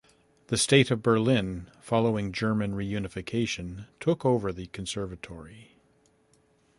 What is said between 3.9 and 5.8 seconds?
took over the conservatory.